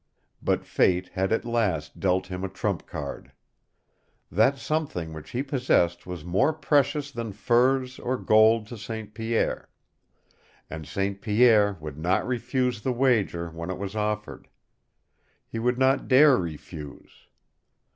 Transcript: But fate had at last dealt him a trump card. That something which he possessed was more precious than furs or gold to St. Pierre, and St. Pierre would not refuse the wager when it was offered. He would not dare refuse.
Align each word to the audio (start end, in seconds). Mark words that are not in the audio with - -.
But 0.41 0.65
fate 0.65 1.09
had 1.09 1.31
at 1.31 1.45
last 1.45 1.99
dealt 1.99 2.25
him 2.25 2.43
a 2.43 2.49
trump 2.49 2.87
card. 2.87 3.33
That 4.31 4.57
something 4.57 5.13
which 5.13 5.29
he 5.29 5.43
possessed 5.43 6.07
was 6.07 6.25
more 6.25 6.53
precious 6.53 7.11
than 7.11 7.33
furs 7.33 7.99
or 7.99 8.17
gold 8.17 8.65
to 8.69 8.79
St. 8.79 9.13
Pierre, 9.13 9.69
and 10.71 10.87
St. 10.87 11.21
Pierre 11.21 11.77
would 11.79 11.99
not 11.99 12.25
refuse 12.25 12.81
the 12.81 12.91
wager 12.91 13.51
when 13.51 13.69
it 13.69 13.77
was 13.77 13.95
offered. 13.95 14.47
He 15.47 15.59
would 15.59 15.77
not 15.77 16.07
dare 16.07 16.35
refuse. 16.35 17.27